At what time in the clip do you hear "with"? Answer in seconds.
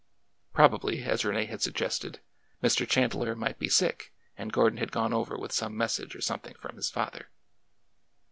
5.37-5.51